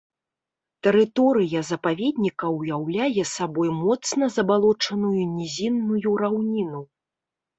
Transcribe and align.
Тэрыторыя 0.85 1.59
запаведніка 1.71 2.45
ўяўляе 2.59 3.21
сабой 3.35 3.69
моцна 3.83 4.31
забалочаную 4.39 5.13
нізінную 5.37 6.11
раўніну. 6.25 6.81